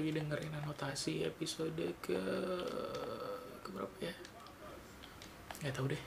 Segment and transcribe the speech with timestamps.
[0.00, 2.16] lagi dengerin anotasi episode ke
[3.60, 4.14] ke berapa ya?
[5.60, 6.02] Nggak tahu deh.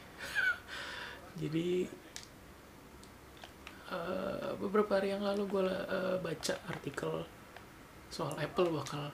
[1.46, 1.86] Jadi
[3.94, 5.62] eh, beberapa hari yang lalu gue
[6.26, 7.22] baca artikel
[8.10, 9.14] soal Apple bakal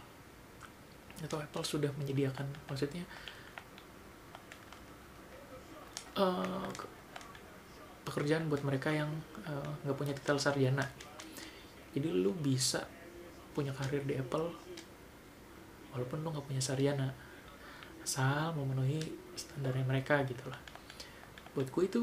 [1.20, 3.04] atau Apple sudah menyediakan maksudnya
[6.72, 6.92] ke-
[8.08, 9.12] pekerjaan buat mereka yang
[9.44, 10.88] eh, nggak punya titel sarjana.
[11.92, 12.88] Jadi lu bisa
[13.54, 14.50] punya karir di Apple
[15.90, 17.10] walaupun lu nggak punya sarjana
[18.06, 19.02] asal memenuhi
[19.36, 20.60] standarnya mereka gitu lah.
[21.54, 22.02] Buat gue itu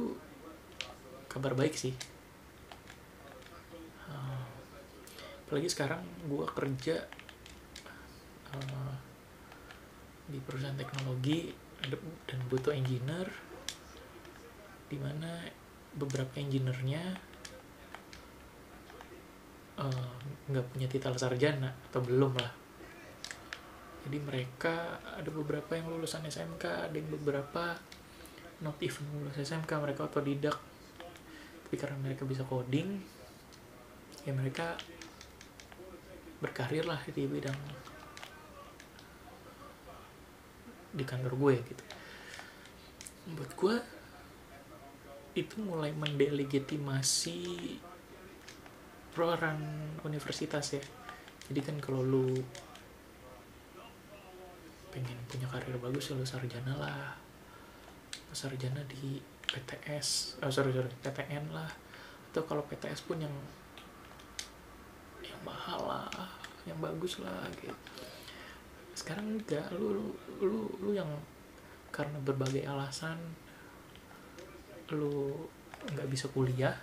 [1.27, 1.95] kabar baik sih.
[4.07, 4.43] Eh,
[5.47, 6.97] apalagi sekarang gue kerja
[8.55, 8.93] eh,
[10.27, 11.55] di perusahaan teknologi
[12.27, 13.31] dan butuh engineer
[14.87, 15.43] di mana
[15.95, 17.19] beberapa engineer-nya
[19.81, 20.11] eh,
[20.47, 22.53] nggak punya titel sarjana atau belum lah.
[24.07, 27.75] Jadi mereka ada beberapa yang lulusan SMK ada yang beberapa
[28.63, 30.57] not even lulus SMK mereka otodidak.
[31.67, 33.03] Tapi karena mereka bisa coding
[34.27, 34.79] ya mereka
[36.43, 37.59] berkarir lah di bidang
[40.97, 41.85] di kantor gue gitu.
[43.35, 43.77] Buat gue
[45.37, 47.43] itu mulai mendelegitimasi
[49.17, 49.57] peran
[50.05, 50.85] universitas ya.
[51.49, 52.37] Jadi kan kalau lu
[54.93, 57.17] pengen punya karir bagus ya lu sarjana lah.
[58.37, 59.17] Sarjana di
[59.49, 61.73] PTS oh sorry sorry PTN lah.
[62.29, 63.33] Atau kalau PTS pun yang
[65.25, 66.29] yang mahal lah
[66.69, 67.73] yang bagus lah gitu.
[68.93, 70.07] Sekarang enggak lu lu
[70.45, 71.09] lu, lu yang
[71.89, 73.17] karena berbagai alasan
[74.93, 75.33] lu
[75.97, 76.77] nggak bisa kuliah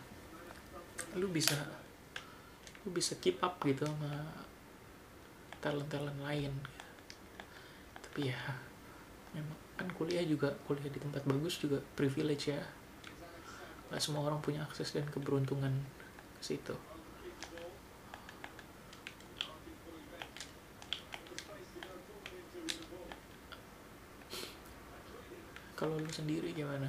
[1.13, 1.82] lu bisa
[2.83, 4.11] lu bisa keep up gitu sama
[5.63, 6.51] talent talent lain.
[8.03, 8.39] Tapi ya
[9.31, 12.61] memang kan kuliah juga kuliah di tempat bagus juga privilege ya.
[13.87, 15.71] Nggak semua orang punya akses dan keberuntungan
[16.39, 16.75] ke situ.
[25.73, 26.87] Kalau lu sendiri gimana?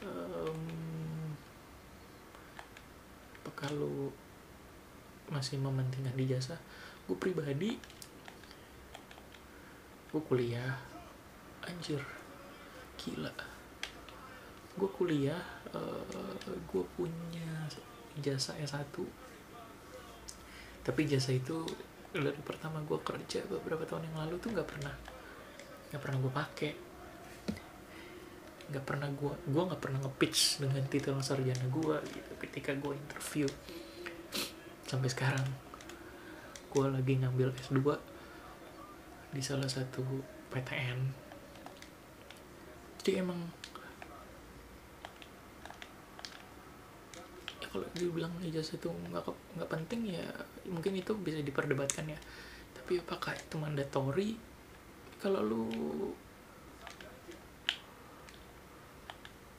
[0.00, 0.60] Em,
[3.44, 4.08] apakah lu
[5.34, 6.54] masih mementingkan di jasa.
[7.10, 7.74] Gue pribadi
[10.14, 10.78] gue kuliah.
[11.66, 11.98] Anjir
[12.94, 13.34] gila.
[14.78, 15.42] Gue kuliah
[16.70, 17.66] gue punya
[18.22, 18.94] jasa S1
[20.84, 21.66] tapi jasa itu
[22.14, 24.94] dari pertama gue kerja beberapa tahun yang lalu tuh nggak pernah
[25.90, 26.72] nggak pernah gue pakai.
[28.70, 33.48] Nggak pernah gue gue nggak pernah nge-pitch dengan titel sarjana gue gitu ketika gue interview
[34.84, 35.46] sampai sekarang
[36.74, 37.80] gue lagi ngambil S2
[39.34, 40.02] di salah satu
[40.50, 41.24] PTN
[43.04, 43.36] jadi emang
[47.60, 49.28] ya kalau dibilang ijazah itu nggak
[49.60, 50.24] nggak penting ya
[50.64, 52.16] mungkin itu bisa diperdebatkan ya.
[52.72, 54.40] Tapi apakah itu mandatory
[55.20, 55.64] kalau lu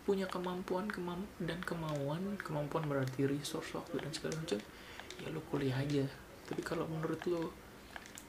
[0.10, 4.62] punya kemampuan kemam dan kemauan kemampuan berarti resource waktu dan segala macam
[5.22, 6.04] ya lu kuliah aja.
[6.46, 7.50] Tapi kalau menurut lu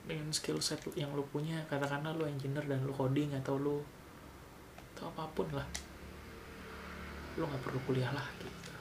[0.07, 3.83] dengan skill set yang lu punya katakanlah lu engineer dan lu coding atau lu
[4.95, 5.67] atau apa pun lah
[7.37, 8.73] lu nggak perlu kuliah lah gitu.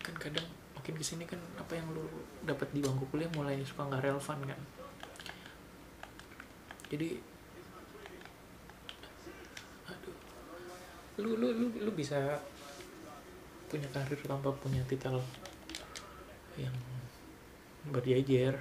[0.00, 0.46] Kan kadang
[0.78, 2.06] makin ke sini kan apa yang lu
[2.46, 4.60] dapat di bangku kuliah mulai suka nggak relevan kan?
[6.88, 7.18] Jadi
[9.90, 10.16] aduh
[11.20, 12.40] lu lu lu lu bisa
[13.68, 15.18] punya karir tanpa punya titel
[16.58, 16.76] yang
[17.88, 18.58] berjejer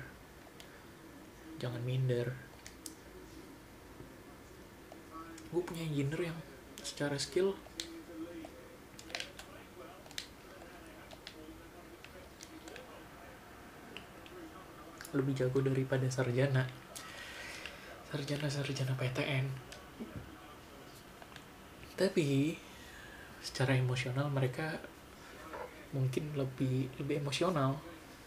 [1.57, 2.33] jangan minder.
[5.53, 6.39] Gue punya engineer yang
[6.81, 7.53] secara skill
[15.13, 16.65] lebih jago daripada sarjana.
[18.09, 19.73] Sarjana sarjana PTN
[21.93, 22.57] tapi
[23.39, 24.81] secara emosional mereka
[25.93, 27.77] mungkin lebih lebih emosional.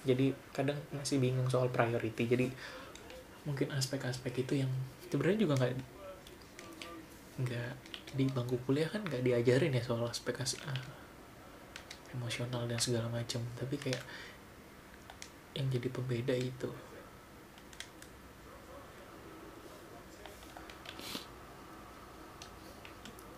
[0.06, 2.24] Jadi kadang masih bingung soal priority.
[2.30, 2.46] Jadi
[3.42, 4.70] mungkin aspek-aspek itu yang
[5.10, 5.72] sebenarnya juga nggak
[7.36, 7.72] nggak
[8.16, 10.82] di bangku kuliah kan nggak diajarin ya soal aspek as- ah,
[12.14, 13.42] emosional dan segala macam.
[13.58, 14.02] Tapi kayak
[15.58, 16.70] yang jadi pembeda itu.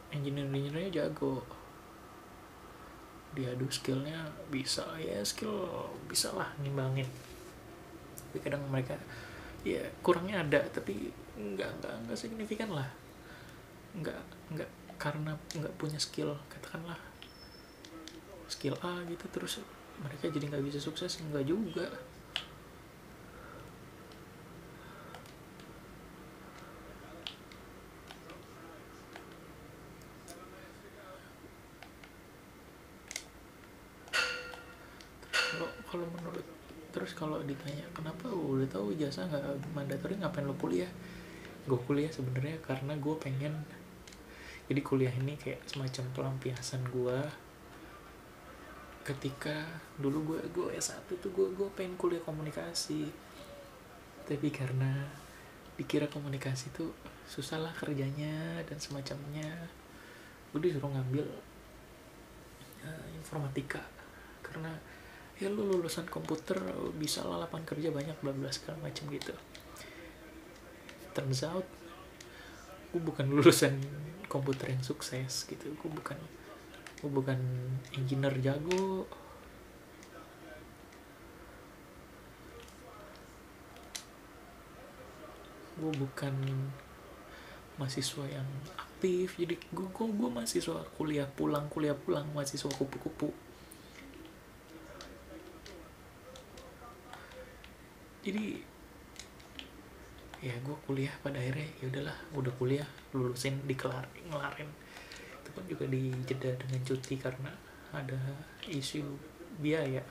[0.09, 1.58] Engineer-engineernya jago
[3.37, 7.07] diadu skillnya bisa ya skill bisa lah nimbangin.
[8.29, 8.97] Tapi kadang mereka
[9.67, 12.89] ya kurangnya ada tapi nggak nggak nggak signifikan lah.
[13.97, 14.21] Nggak
[14.55, 16.99] nggak karena nggak punya skill katakanlah
[18.51, 19.63] skill A gitu terus
[20.03, 21.87] mereka jadi nggak bisa sukses nggak juga
[35.31, 36.47] kalau kalau menurut
[36.91, 40.15] terus kalau ditanya kenapa udah tahu jasa nggak mandatory?
[40.23, 40.87] Ngapain lo kuliah?
[41.67, 43.67] Gue kuliah sebenarnya karena gue pengen
[44.71, 47.19] jadi kuliah ini kayak semacam pelampiasan gue
[49.03, 49.65] ketika
[49.97, 53.11] dulu gue gue S1 tuh gue gue pengen kuliah komunikasi.
[54.23, 55.09] Tapi karena
[55.75, 56.95] dikira komunikasi tuh
[57.27, 59.49] susah lah kerjanya dan semacamnya
[60.55, 61.27] gue disuruh ngambil
[62.87, 63.83] uh, informatika.
[64.45, 64.71] Karena
[65.39, 66.59] ya lu lulusan komputer
[66.99, 69.35] bisa lah lapangan kerja banyak bla bla segala macam gitu.
[71.15, 71.67] Turns out
[72.91, 73.79] gue bukan lulusan
[74.27, 75.71] komputer yang sukses gitu.
[75.79, 76.19] Gue bukan
[76.99, 77.39] gue bukan
[77.95, 79.07] engineer jago.
[85.79, 86.35] Gue bukan
[87.79, 89.39] mahasiswa yang aktif.
[89.39, 93.31] Jadi gue, gue mahasiswa kuliah pulang kuliah pulang mahasiswa kupu-kupu
[98.29, 98.61] jadi
[100.45, 104.69] ya gue kuliah pada akhirnya ya udahlah udah kuliah lulusin dikelar ngelarin.
[105.41, 107.49] Itu pun juga dijeda dengan cuti karena
[107.89, 108.21] ada
[108.69, 109.01] isu
[109.65, 110.05] biaya.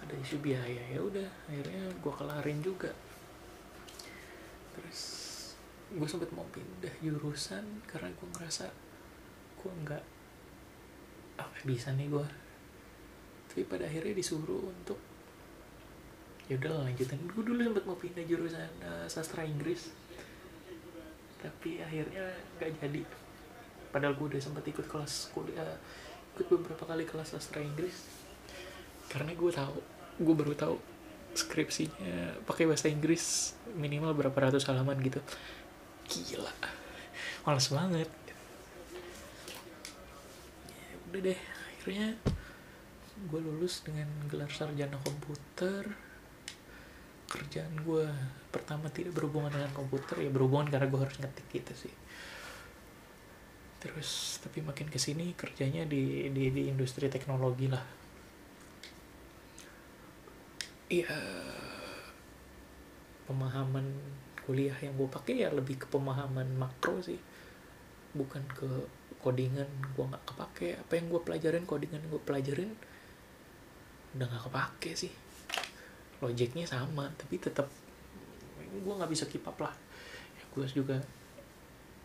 [0.00, 2.96] Ada isu biaya ya udah akhirnya gue kelarin juga.
[4.72, 5.00] Terus
[5.92, 8.72] gue sempet mau pindah jurusan karena gue ngerasa
[9.60, 10.15] gue nggak
[11.36, 12.26] apa bisa nih gue
[13.56, 15.00] tapi pada akhirnya disuruh untuk
[16.44, 17.16] ya udah lanjutin.
[17.24, 19.96] Gue dulu sempet mau pindah jurusan uh, sastra Inggris.
[21.40, 23.00] Tapi akhirnya nggak jadi.
[23.88, 25.80] Padahal gue udah sempet ikut kelas kuliah
[26.36, 28.04] ikut beberapa kali kelas sastra Inggris.
[29.08, 29.80] Karena gue tahu
[30.20, 30.76] gue baru tahu
[31.32, 35.24] skripsinya pakai bahasa Inggris minimal berapa ratus halaman gitu.
[36.12, 36.52] Gila
[37.46, 38.10] males banget
[41.16, 41.40] udah deh
[41.72, 42.12] akhirnya
[43.16, 45.88] gue lulus dengan gelar sarjana komputer.
[47.26, 48.04] Kerjaan gue
[48.52, 51.94] pertama tidak berhubungan dengan komputer ya berhubungan karena gue harus ngetik gitu sih.
[53.80, 57.82] Terus tapi makin ke sini kerjanya di di di industri teknologi lah.
[60.92, 61.16] Iya
[63.26, 63.86] pemahaman
[64.46, 67.18] kuliah yang gue pakai ya lebih ke pemahaman makro sih
[68.16, 68.68] bukan ke
[69.20, 70.68] codingan gue nggak kepake.
[70.80, 72.70] Apa yang gue pelajarin codingan gue pelajarin
[74.16, 75.12] udah nggak kepake sih.
[76.24, 77.68] Logiknya sama tapi tetap
[78.66, 79.74] gue nggak bisa keep up lah.
[80.36, 80.96] Ya, gue juga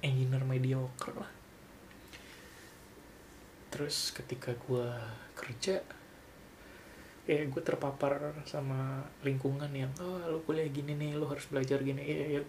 [0.04, 1.32] engineer mediocre lah.
[3.72, 4.88] Terus ketika gue
[5.38, 5.80] kerja
[7.30, 12.02] ya gue terpapar sama lingkungan yang oh lo kuliah gini nih lo harus belajar gini.
[12.02, 12.44] Ya, ya.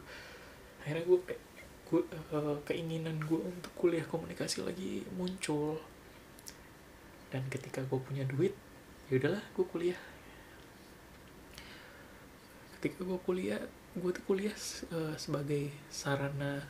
[0.83, 1.43] akhirnya gue kayak
[1.93, 2.01] gue
[2.33, 5.77] uh, keinginan gue untuk kuliah komunikasi lagi muncul.
[7.29, 8.57] Dan ketika gue punya duit
[9.13, 10.01] ya udahlah gue kuliah.
[12.81, 13.61] Ketika gue kuliah
[13.93, 14.57] gue tuh kuliah
[14.89, 16.65] uh, sebagai sarana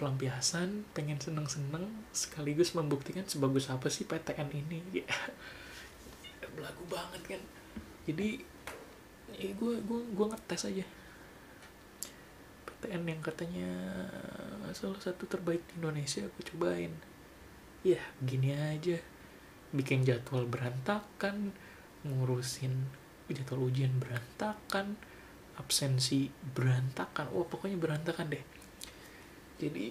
[0.00, 1.84] pelampiasan pengen seneng-seneng
[2.14, 5.08] sekaligus membuktikan sebagus apa sih PTN ini ya.
[6.56, 7.42] Belagu banget kan.
[8.08, 8.40] Jadi
[9.36, 10.84] ya gue gue gue ngetes aja
[12.78, 13.70] PTN yang katanya
[14.70, 16.94] salah satu terbaik di Indonesia gue cobain.
[17.82, 19.02] Ya gini aja.
[19.74, 21.50] Bikin jadwal berantakan
[22.06, 22.86] ngurusin
[23.26, 24.94] jadwal ujian berantakan
[25.58, 27.34] absensi berantakan.
[27.34, 28.44] Wah pokoknya berantakan deh.
[29.58, 29.90] Jadi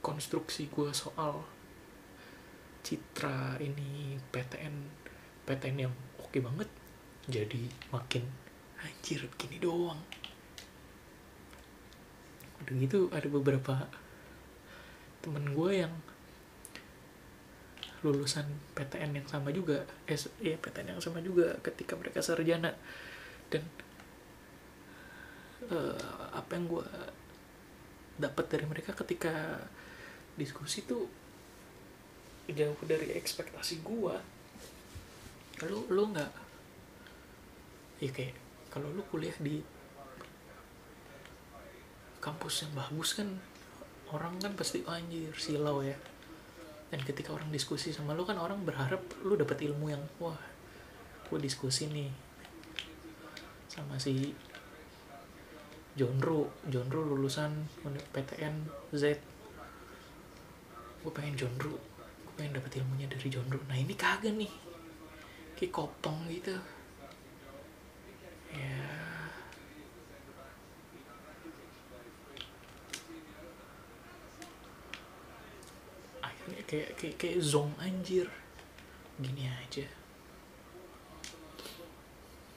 [0.00, 1.44] konstruksi gue soal
[2.80, 4.74] citra ini PTN
[5.44, 6.68] PTN yang oke banget
[7.28, 8.24] jadi makin
[8.80, 9.96] anjir gini doang
[12.64, 13.86] udah gitu ada beberapa
[15.20, 15.92] temen gue yang
[18.04, 18.44] lulusan
[18.76, 22.76] PTN yang sama juga eh ya PTN yang sama juga ketika mereka sarjana.
[23.48, 23.64] Dan
[25.72, 26.86] uh, apa yang gue
[28.20, 29.64] dapat dari mereka ketika
[30.36, 31.08] diskusi tuh
[32.44, 34.16] jauh dari ekspektasi gue
[35.64, 36.32] lu lu nggak
[38.04, 38.36] ya kayak
[38.68, 39.62] kalau lu kuliah di
[42.24, 43.28] kampus yang bagus kan
[44.08, 45.92] orang kan pasti oh, anjir silau ya.
[46.88, 50.38] Dan ketika orang diskusi sama lu kan orang berharap lu dapat ilmu yang wah
[51.28, 52.08] gue diskusi nih
[53.68, 54.32] sama si
[55.98, 58.54] Jonro Jonro lulusan PTN
[58.96, 59.20] Z.
[61.04, 61.76] Gue pengen Jonro
[62.24, 64.52] gue pengen dapat ilmunya dari Jonro nah ini kagak nih
[65.60, 66.56] kayak kopong gitu.
[68.54, 69.03] Ya
[76.66, 78.28] kayak kayak kayak zong anjir.
[79.20, 79.86] Gini aja.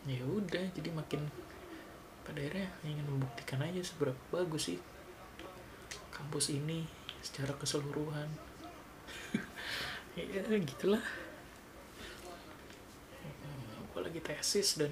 [0.07, 1.27] Ya udah jadi makin
[2.23, 4.79] pada akhirnya ingin membuktikan aja seberapa bagus sih
[6.11, 6.87] kampus ini
[7.21, 8.29] secara keseluruhan.
[10.17, 11.05] Ya gitulah.
[13.85, 14.89] Apalagi tesis dan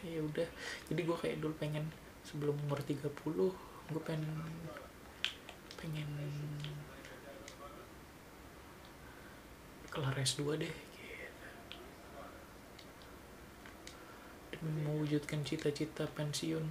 [0.00, 0.48] ya udah.
[0.88, 1.92] Jadi gue kayak dulu pengen
[2.24, 3.12] sebelum umur 30
[3.92, 4.24] gue pengen
[5.76, 6.08] pengen
[9.92, 10.74] kelar S2 deh
[14.52, 16.64] demi mewujudkan cita-cita pensiun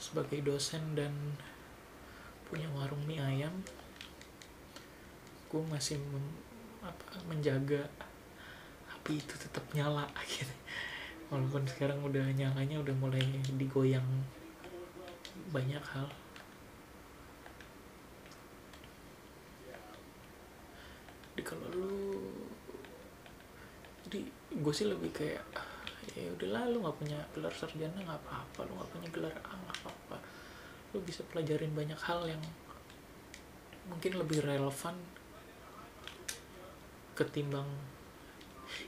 [0.00, 1.12] sebagai dosen dan
[2.48, 3.52] punya warung mie ayam
[5.48, 6.24] gue masih mem,
[6.84, 7.88] apa, menjaga
[8.92, 10.52] api itu tetap nyala gitu.
[11.28, 13.20] Walaupun sekarang udah nyalanya udah mulai
[13.56, 14.04] digoyang
[15.48, 16.08] banyak hal
[21.38, 22.18] jadi kalau lu
[24.10, 24.26] jadi
[24.58, 25.44] gue sih lebih kayak
[26.18, 29.76] ya udahlah lu nggak punya gelar sarjana nggak apa-apa lu nggak punya gelar A nggak
[29.82, 30.16] apa-apa.
[30.94, 32.42] Lu bisa pelajarin banyak hal yang
[33.86, 34.96] mungkin lebih relevan
[37.16, 37.66] ketimbang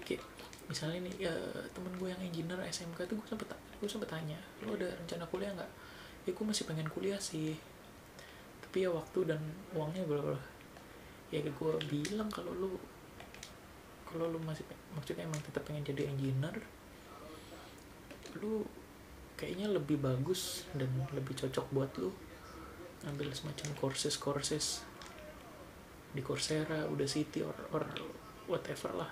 [0.05, 0.21] kayak
[0.71, 1.35] misalnya nih ya,
[1.75, 3.49] temen gue yang engineer SMK tuh gue sempet
[3.81, 5.73] gue sempet tanya lu ada rencana kuliah nggak?
[6.29, 7.57] Ya gue masih pengen kuliah sih.
[8.61, 9.41] Tapi ya waktu dan
[9.75, 10.37] uangnya berapa?
[11.33, 12.71] Ya gue bilang kalau lu
[14.11, 16.59] kalau lu masih maksudnya emang tetap pengen jadi engineer
[18.43, 18.67] lu
[19.39, 22.11] kayaknya lebih bagus dan lebih cocok buat lu
[23.07, 24.85] ambil semacam courses courses
[26.11, 27.87] di Coursera, Udacity or or
[28.51, 29.11] whatever lah.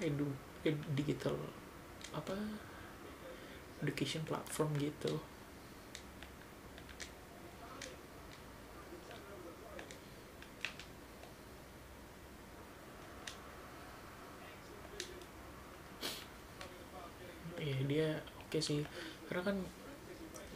[0.00, 0.24] Edu
[0.64, 1.36] ed, digital
[2.16, 2.32] apa
[3.84, 5.20] education platform gitu
[17.64, 18.08] ya dia
[18.54, 18.86] oke okay sih.
[19.26, 19.56] Karena kan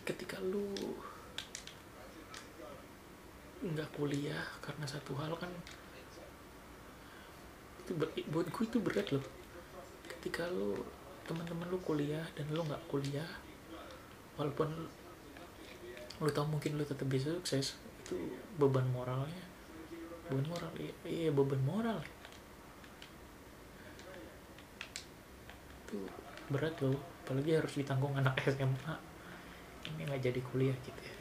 [0.06, 0.70] ketika lu
[3.58, 5.50] nggak kuliah karena satu hal kan
[7.82, 7.98] itu
[8.30, 9.26] buat gue itu berat loh.
[10.06, 10.78] Ketika lu
[11.26, 13.26] teman-teman lu kuliah dan lu nggak kuliah
[14.38, 14.70] walaupun
[16.22, 18.14] lu tau mungkin lu tetap bisa sukses itu
[18.62, 19.42] beban moralnya.
[20.30, 21.98] Beban moral iya, iya beban moral.
[25.82, 26.06] Itu
[26.46, 28.96] berat loh apalagi harus ditanggung anak SMA
[29.84, 31.16] ini nggak jadi kuliah gitu ya.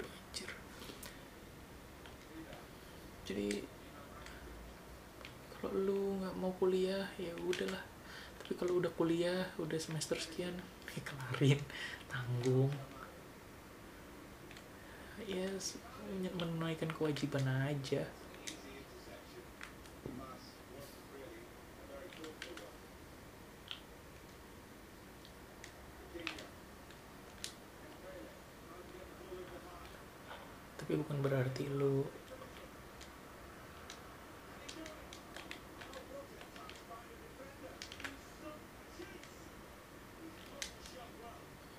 [0.00, 0.50] Aduh anjir.
[3.28, 3.60] Jadi
[5.52, 7.84] kalau lu nggak mau kuliah ya udahlah.
[8.40, 10.56] Tapi kalau udah kuliah udah semester sekian
[10.96, 11.60] ya kelarin
[12.08, 12.72] tanggung.
[15.28, 15.52] Ya
[16.40, 18.08] menunaikan kewajiban aja
[30.92, 32.04] tapi bukan berarti lu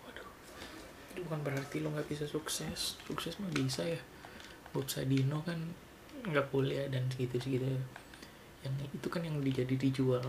[0.01, 0.29] waduh
[1.13, 2.97] itu bukan berarti lu nggak bisa sukses.
[3.05, 4.01] Sukses mah bisa ya.
[4.73, 5.57] Bob Sadino kan
[6.23, 7.67] nggak kuliah dan segitu segitu
[8.63, 10.23] yang itu kan yang dijadi dijual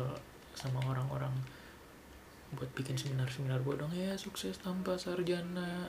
[0.58, 1.30] sama orang-orang
[2.54, 3.90] buat bikin seminar-seminar bodong.
[3.94, 5.88] Ya sukses tanpa sarjana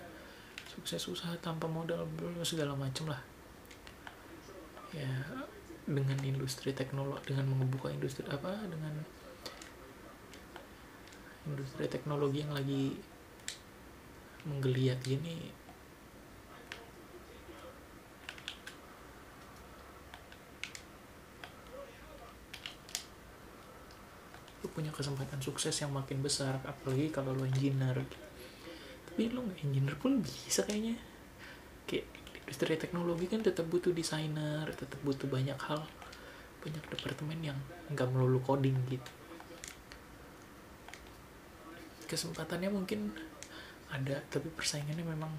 [0.65, 2.07] sukses usaha tanpa modal
[2.41, 3.21] segala macem lah.
[4.95, 5.09] Ya
[5.85, 9.05] dengan industri teknologi dengan membuka industri apa dengan
[11.45, 12.97] industri teknologi yang lagi
[14.49, 15.64] menggeliat gini
[24.75, 28.03] punya kesempatan sukses yang makin besar apalagi kalau lu engineer.
[29.07, 30.99] Tapi lu nggak engineer pun bisa kayaknya.
[31.87, 32.11] Kayak
[32.45, 35.81] industri teknologi kan tetap butuh desainer tetap butuh banyak hal
[36.61, 37.57] banyak departemen yang
[37.89, 39.11] nggak melulu coding gitu.
[42.05, 43.09] Kesempatannya mungkin
[43.89, 45.33] ada tapi persaingannya memang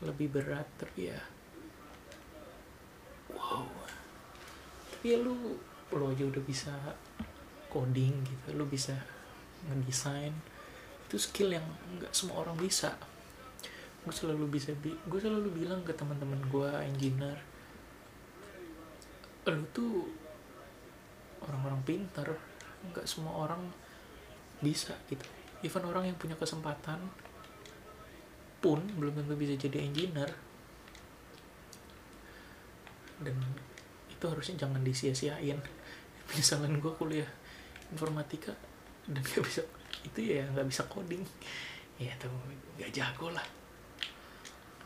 [0.00, 1.20] lebih berat tapi ya
[3.34, 3.68] wow.
[4.94, 5.60] Tapi ya lu
[5.92, 6.74] lu aja udah bisa
[7.72, 8.96] coding gitu lu bisa
[9.68, 10.32] ngedesain.
[11.08, 11.64] Itu skill yang
[11.96, 12.92] nggak semua orang bisa.
[14.04, 17.38] Gue selalu bisa bi gue selalu bilang ke teman-teman gue engineer
[19.48, 20.04] lu tuh
[21.40, 22.28] orang-orang pintar
[22.92, 23.64] nggak semua orang
[24.60, 25.24] bisa gitu.
[25.64, 27.00] Even orang yang punya kesempatan
[28.58, 30.30] pun belum tentu bisa jadi engineer.
[33.18, 33.34] Dan
[34.10, 35.58] itu harusnya jangan disia-siain
[36.36, 37.30] misalnya gue kuliah
[37.88, 38.52] informatika
[39.08, 39.62] dan gak bisa
[40.04, 41.24] itu ya nggak bisa coding.
[41.98, 42.30] Ya tuh
[42.78, 43.44] nggak jago lah.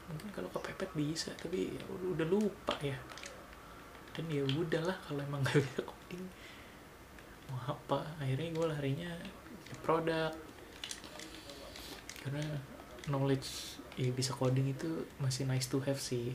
[0.08, 2.96] Mungkin kalau kepepet bisa tapi ya udah lupa ya.
[4.12, 6.25] Dan ya udahlah kalau emang nggak bisa coding.
[7.50, 8.06] Mau apa?
[8.22, 9.11] Akhirnya gue larinya
[9.68, 10.32] ke produk.
[12.22, 12.44] Karena
[13.11, 16.32] knowledge ya bisa coding itu masih nice to have sih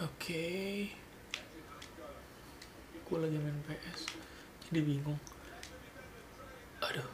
[0.00, 0.88] Oke.
[3.04, 4.08] Gue lagi main PS.
[4.72, 5.20] Jadi bingung.
[6.80, 7.04] Aduh.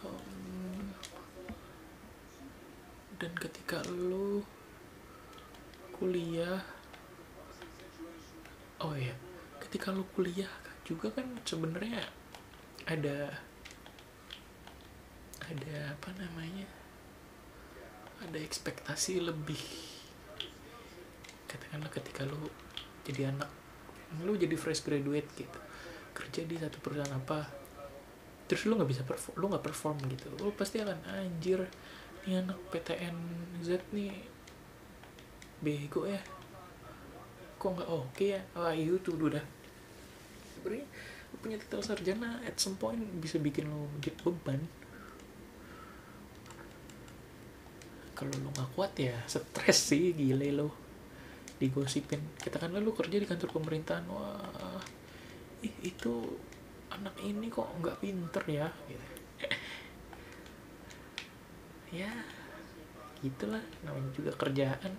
[0.00, 0.96] Um,
[3.24, 4.44] dan ketika lu
[5.96, 6.60] kuliah
[8.84, 9.16] Oh iya,
[9.64, 10.50] ketika lu kuliah
[10.84, 12.04] juga kan sebenarnya
[12.84, 13.32] ada
[15.40, 16.68] ada apa namanya?
[18.20, 19.56] Ada ekspektasi lebih
[21.48, 22.52] katakanlah ketika lu
[23.08, 23.48] jadi anak
[24.20, 25.60] lu jadi fresh graduate gitu
[26.12, 27.46] kerja di satu perusahaan apa
[28.50, 31.62] terus lu nggak bisa perform lu nggak perform gitu lu pasti akan anjir
[32.24, 33.16] nih anak PTN
[33.60, 34.12] Z nih.
[35.60, 36.20] Bego ya.
[37.60, 38.40] Kok nggak oke ya?
[38.56, 39.44] Wah itu tuh udah.
[40.56, 40.84] Sebenarnya
[41.40, 44.60] punya titel sarjana at some point bisa bikin lu jadi beban.
[48.16, 50.68] Kalau lu nggak kuat ya stres sih gile lo.
[51.60, 52.20] Digosipin.
[52.40, 54.04] Kita kan lu kerja di kantor pemerintahan.
[54.08, 54.80] Wah
[55.64, 56.12] ih itu
[56.92, 59.13] anak ini kok nggak pinter ya gitu.
[61.94, 62.10] Ya
[63.22, 64.90] gitulah namanya juga kerjaan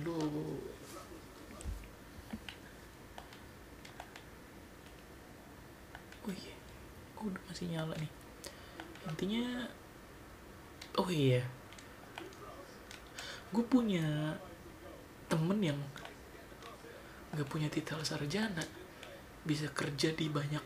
[0.00, 0.18] aduh
[6.26, 6.56] oh iya
[7.20, 8.12] oh, udah masih nyala nih.
[9.08, 9.44] Intinya
[11.00, 11.40] oh iya.
[13.48, 14.36] Gue punya
[15.32, 15.80] temen yang
[17.32, 18.60] gak punya titel sarjana
[19.48, 20.60] bisa kerja di banyak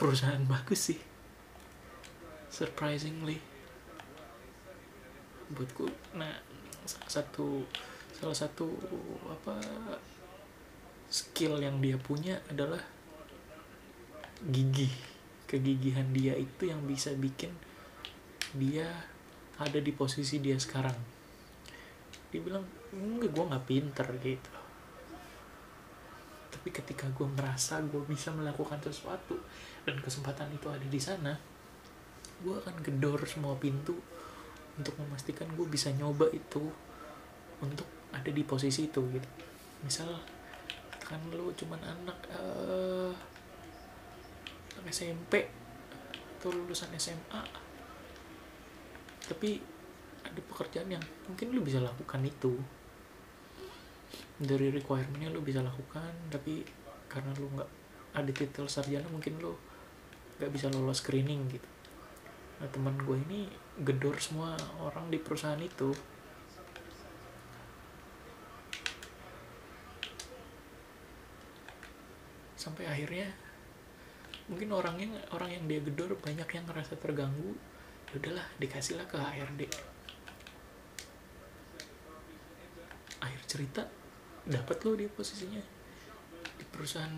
[0.00, 1.00] perusahaan bagus sih.
[2.48, 3.36] Surprisingly.
[5.52, 6.32] Buatku nah
[6.88, 7.68] salah satu
[8.16, 8.66] salah satu
[9.28, 9.60] apa
[11.12, 12.80] skill yang dia punya adalah
[14.48, 14.92] gigih.
[15.46, 17.52] Kegigihan dia itu yang bisa bikin
[18.56, 18.88] dia
[19.60, 20.96] ada di posisi dia sekarang.
[22.32, 24.52] Dia bilang enggak gue nggak pinter gitu.
[26.52, 29.36] Tapi ketika gue merasa gue bisa melakukan sesuatu
[29.84, 31.34] dan kesempatan itu ada di sana
[32.42, 33.94] gue akan gedor semua pintu
[34.74, 36.64] untuk memastikan gue bisa nyoba itu
[37.62, 39.28] untuk ada di posisi itu gitu.
[39.86, 40.10] Misal
[41.02, 42.81] kan lu cuman anak uh,
[44.88, 45.46] SMP
[46.38, 47.42] atau lulusan SMA
[49.22, 49.62] tapi
[50.22, 52.58] ada pekerjaan yang mungkin lu bisa lakukan itu.
[54.42, 56.66] Dari requirementnya lu bisa lakukan tapi
[57.06, 57.70] karena lu nggak
[58.12, 59.54] ada titel sarjana mungkin lu
[60.40, 61.68] nggak bisa lolos screening gitu.
[62.58, 63.46] Nah teman gue ini
[63.82, 65.94] gedor semua orang di perusahaan itu.
[72.58, 73.26] Sampai akhirnya
[74.52, 77.56] mungkin orangnya orang yang dia gedor banyak yang ngerasa terganggu.
[78.12, 79.72] Ya udahlah dikasihlah ke HRD
[83.22, 83.82] akhir cerita
[84.42, 85.62] dapat lo di posisinya.
[86.58, 87.14] Di perusahaan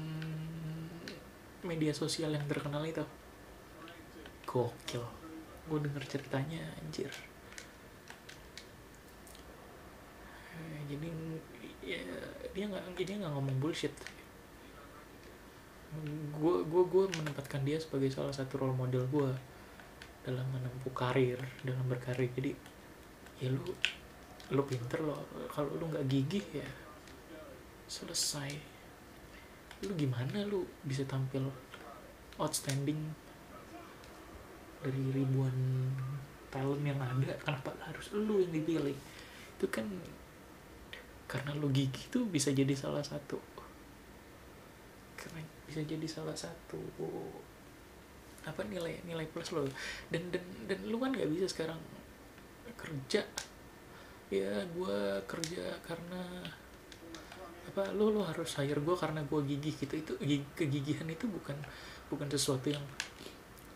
[1.65, 3.03] media sosial yang terkenal itu.
[4.45, 5.05] Gokil.
[5.65, 7.09] Gue denger ceritanya anjir.
[10.85, 11.09] Jadi
[11.81, 12.01] ya
[12.53, 13.93] dia nggak dia nggak ngomong bullshit
[16.35, 19.31] gue gue gue menempatkan dia sebagai salah satu role model gue
[20.25, 22.33] dalam menempuh karir dalam berkarir.
[22.33, 22.53] Jadi
[23.39, 23.63] ya lu
[24.53, 25.17] lu pinter lo
[25.49, 26.69] kalau lu nggak gigih ya
[27.89, 28.51] selesai.
[29.85, 31.45] Lu gimana lu bisa tampil
[32.41, 32.99] outstanding
[34.81, 35.55] dari ribuan
[36.49, 37.37] talent yang ada?
[37.41, 38.97] Kenapa harus lu yang dipilih?
[39.61, 39.87] Itu kan
[41.29, 43.41] karena lu gigih tuh bisa jadi salah satu.
[45.17, 46.79] Karena bisa jadi salah satu
[48.47, 49.67] apa nilai nilai plus lo
[50.07, 51.83] dan dan dan lu kan nggak bisa sekarang
[52.79, 53.27] kerja.
[54.31, 56.23] Ya gue kerja karena
[57.67, 59.95] apa lu lu harus hire gue karena gue gigih gitu.
[59.99, 60.13] Itu
[60.55, 61.59] kegigihan itu bukan
[62.07, 62.87] bukan sesuatu yang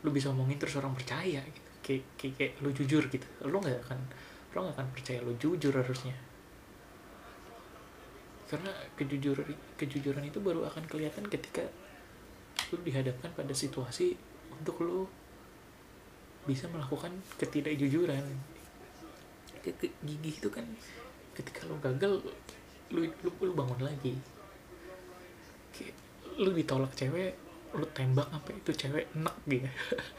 [0.06, 1.70] lu bisa omongin terus orang percaya gitu.
[1.82, 3.26] Kayak kayak, kayak lu jujur gitu.
[3.42, 3.98] Lu nggak akan
[4.54, 6.14] lu nggak akan percaya lu jujur harusnya.
[8.46, 11.66] Karena kejujuran kejujuran itu baru akan kelihatan ketika
[12.72, 14.12] lu dihadapkan pada situasi
[14.52, 15.08] untuk lu
[16.48, 18.24] bisa melakukan ketidakjujuran.
[20.04, 20.64] Gigih itu kan
[21.36, 22.24] ketika lu gagal
[22.88, 24.16] lu lu, lu bangun lagi.
[25.76, 25.96] Kayak,
[26.40, 27.36] lu ditolak cewek
[27.76, 29.68] lu tembak sampai itu cewek enak gitu.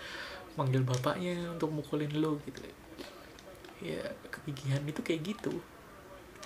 [0.58, 2.62] Manggil bapaknya untuk mukulin lu gitu.
[3.82, 5.58] Ya kegigihan itu kayak gitu.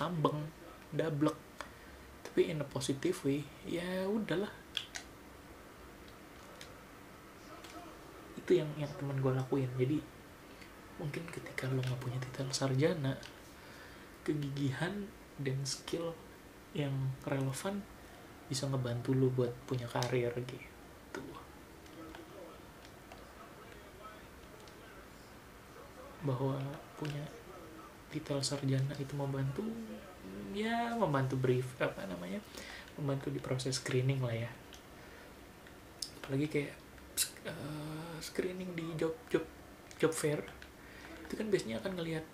[0.00, 0.48] Tambeng
[0.96, 1.36] dablek.
[2.24, 4.63] Tapi in a positive way ya udahlah
[8.44, 9.70] itu yang yang teman gue lakuin.
[9.80, 9.98] Jadi
[11.00, 13.16] mungkin ketika lo nggak punya titel sarjana
[14.20, 15.08] kegigihan
[15.40, 16.12] dan skill
[16.76, 16.92] yang
[17.24, 17.80] relevan
[18.46, 21.24] bisa ngebantu lo buat punya karir gitu.
[26.20, 26.60] Bahwa
[27.00, 27.24] punya
[28.12, 29.64] titel sarjana itu membantu
[30.52, 32.38] ya membantu brief apa namanya
[33.00, 34.50] membantu di proses screening lah ya.
[36.20, 36.83] Apalagi kayak
[37.48, 39.44] uh, screening di job job
[40.00, 40.40] job fair
[41.24, 42.26] itu kan biasanya akan ngelihat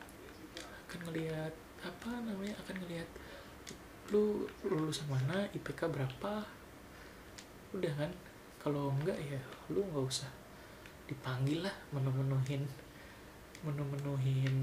[0.90, 3.08] akan ngelihat apa namanya akan ngelihat
[4.10, 6.42] lu lulusan mana IPK berapa
[7.70, 8.10] udah kan?
[8.60, 9.38] Kalau enggak ya
[9.70, 10.28] lu nggak usah
[11.06, 12.66] dipanggil lah menu-menuhin
[13.62, 14.56] menu-menuhin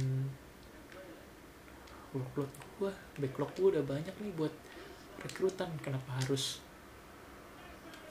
[2.12, 2.92] workload gue
[3.24, 4.54] backlog gue udah banyak nih buat
[5.24, 5.72] rekrutan.
[5.80, 6.60] Kenapa harus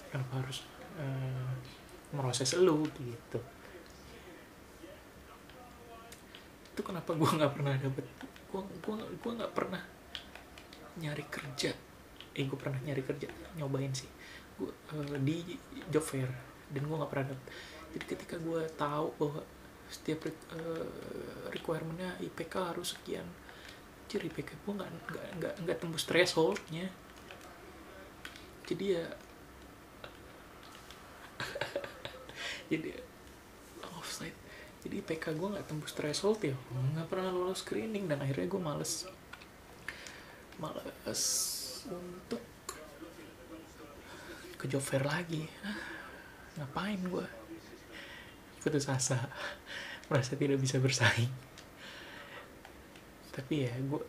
[0.09, 0.65] kenapa harus
[0.97, 1.53] uh,
[2.15, 3.39] meroses lu gitu.
[6.75, 8.07] Itu kenapa gue nggak pernah dapet
[8.47, 8.63] gue
[9.19, 9.83] gue nggak pernah
[11.03, 11.73] nyari kerja.
[12.37, 14.09] Eh gue pernah nyari kerja nyobain sih.
[14.57, 15.57] Gue uh, di
[15.91, 16.31] job fair
[16.71, 17.47] dan gue nggak pernah dapet.
[17.97, 19.41] Jadi ketika gue tahu bahwa
[19.87, 20.87] setiap uh,
[21.55, 23.27] requirementnya IPK harus sekian
[24.07, 24.91] jadi IPK gue nggak
[25.39, 26.87] nggak nggak tembus thresholdnya.
[28.67, 29.07] Jadi ya
[32.67, 32.99] jadi
[33.97, 34.35] offside.
[34.87, 36.55] Jadi IPK gue nggak tembus threshold ya.
[36.95, 39.07] Nggak pernah lolos screening dan akhirnya gue males.
[40.63, 41.23] Males
[41.91, 42.43] untuk
[44.57, 45.47] ke job fair lagi.
[46.57, 47.27] Ngapain gue
[48.63, 49.19] putus asa.
[50.11, 51.31] Merasa tidak bisa bersaing.
[53.35, 54.03] Tapi ya gue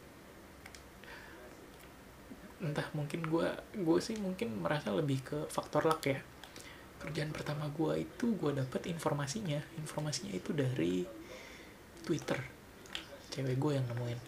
[2.58, 6.17] entah mungkin gue gue sih mungkin merasa lebih ke faktor luck ya
[7.08, 9.63] kerjaan pertama gue itu gue dapet informasinya.
[9.80, 11.08] Informasinya itu dari
[12.04, 12.36] Twitter.
[13.32, 14.20] Cewek gue yang nemuin.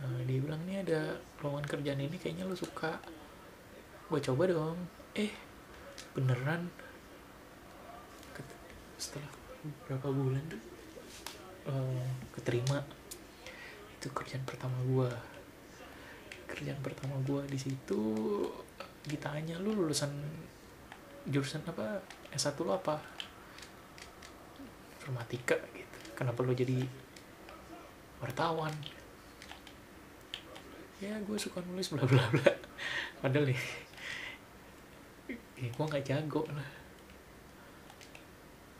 [0.00, 2.96] Nah, dia bilang nih ada lowongan kerjaan ini kayaknya lo suka.
[4.08, 4.80] Gue coba dong.
[5.12, 5.32] Eh
[6.16, 6.72] beneran?
[8.96, 9.28] Setelah
[9.84, 10.62] berapa bulan tuh
[11.68, 12.80] uh, keterima.
[14.00, 15.36] Itu kerjaan pertama gue
[16.46, 18.02] kerjaan pertama gue di situ
[19.06, 20.10] ditanya lu lulusan
[21.26, 22.02] jurusan apa
[22.34, 22.98] S1 lu apa?
[24.98, 25.98] Informatika gitu.
[26.14, 26.82] Kenapa lu jadi
[28.22, 28.74] wartawan?
[31.02, 32.52] Ya gue suka nulis bla bla bla.
[33.22, 33.60] Padahal ya,
[35.58, 36.70] ya gue nggak jago lah.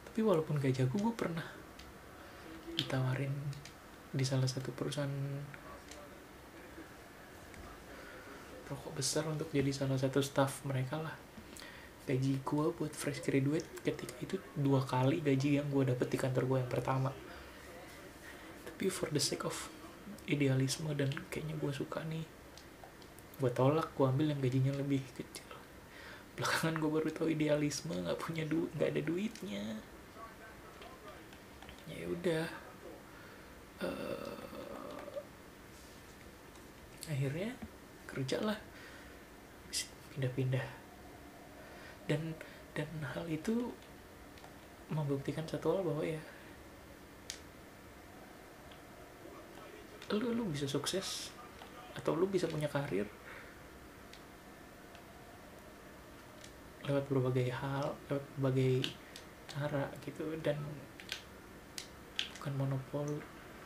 [0.07, 1.45] Tapi walaupun gak jago gue pernah
[2.73, 3.33] ditawarin
[4.17, 5.13] di salah satu perusahaan
[8.67, 11.15] rokok besar untuk jadi salah satu staff mereka lah.
[12.07, 16.45] Gaji gue buat fresh graduate ketika itu dua kali gaji yang gue dapet di kantor
[16.47, 17.11] gue yang pertama.
[18.67, 19.55] Tapi for the sake of
[20.27, 22.27] idealisme dan kayaknya gue suka nih
[23.37, 25.51] gue tolak gue ambil yang gajinya lebih kecil.
[26.39, 29.65] Belakangan gue baru tahu idealisme nggak punya duit nggak ada duitnya.
[31.87, 32.47] Ya udah.
[33.77, 35.13] Uh,
[37.07, 37.53] akhirnya
[38.07, 38.59] kerja lah.
[40.15, 40.67] Pindah-pindah.
[42.07, 42.33] Dan
[42.73, 43.73] dan hal itu
[44.87, 46.21] membuktikan satu hal bahwa ya
[50.15, 51.35] lu lu bisa sukses
[51.99, 53.11] atau lu bisa punya karir
[56.87, 58.87] lewat berbagai hal lewat berbagai
[59.51, 60.23] cara gitu.
[60.39, 60.63] Dan
[62.39, 63.09] bukan monopol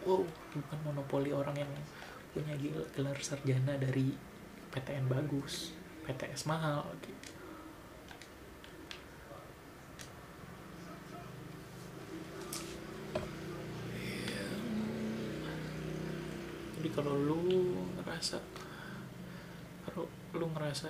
[0.09, 0.25] wow
[0.57, 1.73] bukan monopoli orang yang
[2.33, 2.57] punya
[2.97, 4.30] gelar sarjana dari
[4.71, 5.75] PTN bagus
[6.07, 7.35] PTS mahal gitu.
[16.81, 18.41] Jadi kalau lu ngerasa
[19.85, 20.89] kalau lu ngerasa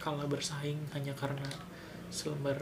[0.00, 1.44] kalah bersaing hanya karena
[2.08, 2.56] selembar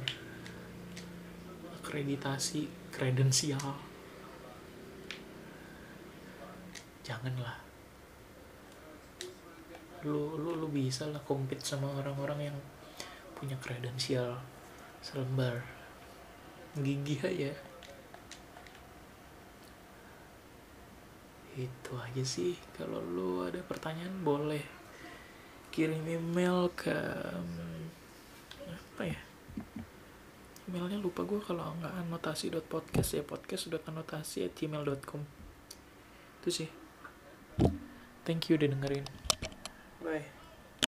[1.79, 3.79] akreditasi kredensial
[7.07, 7.66] janganlah
[10.05, 12.57] lu lu lu bisa lah compete sama orang-orang yang
[13.37, 14.41] punya kredensial
[15.01, 15.65] selembar
[16.77, 17.53] gigi aja.
[21.57, 22.53] Itu aja sih.
[22.77, 24.61] Kalau lu ada pertanyaan boleh
[25.73, 26.97] kirim email ke
[28.69, 29.21] apa ya?
[30.67, 35.23] Emailnya lupa gue kalau nggak anotasi podcast ya podcast anotasi at gmail.com
[36.43, 36.69] itu sih.
[38.27, 39.07] Thank you udah dengerin
[40.07, 40.36] bye